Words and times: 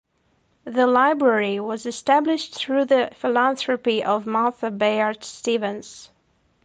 The 0.63 0.87
library 0.87 1.59
was 1.59 1.85
established 1.85 2.55
through 2.55 2.85
the 2.85 3.11
philanthropy 3.13 4.03
of 4.03 4.25
Martha 4.25 4.71
Bayard 4.71 5.23
Stevens. 5.23 6.09